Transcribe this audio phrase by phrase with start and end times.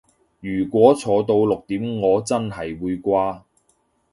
[0.39, 3.43] 如果坐到六點我真係會瓜